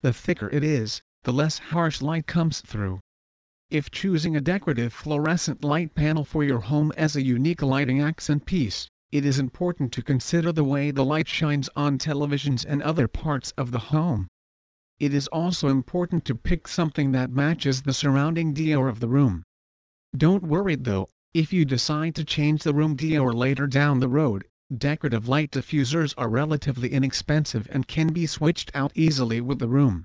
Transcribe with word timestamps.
The 0.00 0.14
thicker 0.14 0.48
it 0.48 0.64
is, 0.64 1.02
the 1.24 1.32
less 1.34 1.58
harsh 1.58 2.00
light 2.00 2.26
comes 2.26 2.62
through. 2.62 3.00
If 3.68 3.90
choosing 3.90 4.34
a 4.34 4.40
decorative 4.40 4.94
fluorescent 4.94 5.62
light 5.62 5.94
panel 5.94 6.24
for 6.24 6.42
your 6.42 6.60
home 6.60 6.90
as 6.96 7.16
a 7.16 7.22
unique 7.22 7.60
lighting 7.60 8.00
accent 8.00 8.46
piece, 8.46 8.88
it 9.12 9.26
is 9.26 9.38
important 9.38 9.92
to 9.92 10.02
consider 10.02 10.52
the 10.52 10.64
way 10.64 10.90
the 10.90 11.04
light 11.04 11.28
shines 11.28 11.68
on 11.76 11.98
televisions 11.98 12.64
and 12.64 12.82
other 12.82 13.08
parts 13.08 13.50
of 13.58 13.72
the 13.72 13.92
home. 13.92 14.26
It 14.98 15.12
is 15.12 15.28
also 15.28 15.68
important 15.68 16.24
to 16.24 16.34
pick 16.34 16.66
something 16.66 17.12
that 17.12 17.30
matches 17.30 17.82
the 17.82 17.92
surrounding 17.92 18.54
decor 18.54 18.88
of 18.88 19.00
the 19.00 19.08
room. 19.08 19.42
Don't 20.16 20.44
worry 20.44 20.76
though, 20.76 21.08
if 21.34 21.52
you 21.52 21.64
decide 21.64 22.14
to 22.14 22.24
change 22.24 22.62
the 22.62 22.72
room 22.72 22.94
decor 22.94 23.32
later 23.32 23.66
down 23.66 23.98
the 24.00 24.08
road, 24.08 24.44
decorative 24.76 25.28
light 25.28 25.50
diffusers 25.50 26.14
are 26.16 26.28
relatively 26.28 26.92
inexpensive 26.92 27.66
and 27.70 27.88
can 27.88 28.12
be 28.12 28.26
switched 28.26 28.70
out 28.74 28.92
easily 28.94 29.40
with 29.40 29.58
the 29.58 29.68
room. 29.68 30.04